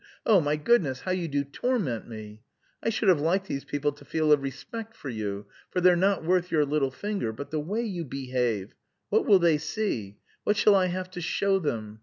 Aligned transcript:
Oh, 0.25 0.41
my 0.41 0.55
goodness, 0.55 1.01
how 1.01 1.11
you 1.11 1.27
do 1.27 1.43
torment 1.43 2.07
me!... 2.07 2.41
I 2.81 2.89
should 2.89 3.07
have 3.07 3.21
liked 3.21 3.45
these 3.45 3.63
people 3.65 3.91
to 3.91 4.03
feel 4.03 4.31
a 4.31 4.35
respect 4.35 4.95
for 4.95 5.09
you, 5.09 5.45
for 5.69 5.79
they're 5.79 5.95
not 5.95 6.23
worth 6.23 6.51
your 6.51 6.65
little 6.65 6.89
finger 6.89 7.31
but 7.31 7.51
the 7.51 7.59
way 7.59 7.83
you 7.83 8.03
behave!... 8.03 8.73
What 9.09 9.27
will 9.27 9.37
they 9.37 9.59
see? 9.59 10.17
What 10.43 10.57
shall 10.57 10.73
I 10.73 10.87
have 10.87 11.11
to 11.11 11.21
show 11.21 11.59
them? 11.59 11.99